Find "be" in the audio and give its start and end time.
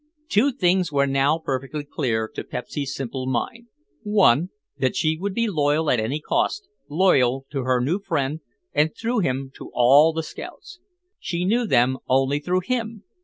5.35-5.45